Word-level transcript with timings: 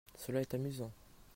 Cela 0.17 0.41
est 0.41 0.55
amusant. 0.55 0.91